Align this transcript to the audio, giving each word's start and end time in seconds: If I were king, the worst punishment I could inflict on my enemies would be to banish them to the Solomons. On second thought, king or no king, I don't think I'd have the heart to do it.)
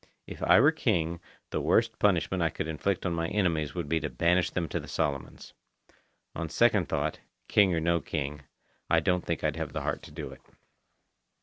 If 0.25 0.41
I 0.41 0.59
were 0.59 0.71
king, 0.71 1.19
the 1.51 1.61
worst 1.61 1.99
punishment 1.99 2.41
I 2.41 2.49
could 2.49 2.67
inflict 2.67 3.05
on 3.05 3.13
my 3.13 3.27
enemies 3.27 3.75
would 3.75 3.87
be 3.87 3.99
to 3.99 4.09
banish 4.09 4.49
them 4.49 4.67
to 4.69 4.79
the 4.79 4.87
Solomons. 4.87 5.53
On 6.33 6.49
second 6.49 6.89
thought, 6.89 7.19
king 7.47 7.71
or 7.75 7.79
no 7.79 7.99
king, 8.01 8.41
I 8.89 8.99
don't 8.99 9.23
think 9.23 9.43
I'd 9.43 9.57
have 9.57 9.73
the 9.73 9.81
heart 9.83 10.01
to 10.01 10.11
do 10.11 10.31
it.) 10.31 10.41